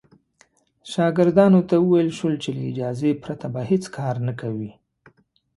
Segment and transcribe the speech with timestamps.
[0.91, 4.71] شاګردانو ته وویل شول چې له اجازې پرته به هېڅ کار نه کوي.